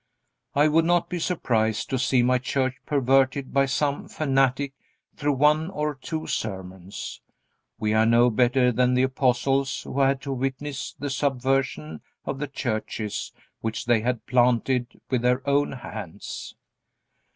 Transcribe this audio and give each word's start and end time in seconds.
I 0.55 0.67
would 0.67 0.85
not 0.85 1.09
be 1.09 1.19
surprised 1.19 1.91
to 1.91 1.99
see 1.99 2.23
my 2.23 2.39
church 2.39 2.73
perverted 2.87 3.53
by 3.53 3.67
some 3.67 4.07
fanatic 4.07 4.73
through 5.15 5.33
one 5.33 5.69
or 5.69 5.93
two 5.93 6.25
sermons. 6.25 7.21
We 7.77 7.93
are 7.93 8.07
no 8.07 8.31
better 8.31 8.71
than 8.71 8.95
the 8.95 9.03
apostles 9.03 9.83
who 9.83 9.99
had 9.99 10.19
to 10.21 10.33
witness 10.33 10.93
the 10.97 11.11
subversion 11.11 12.01
of 12.25 12.39
the 12.39 12.47
churches 12.47 13.31
which 13.59 13.85
they 13.85 13.99
had 14.01 14.25
planted 14.25 14.99
with 15.11 15.21
their 15.21 15.47
own 15.47 15.71
hands. 15.73 16.55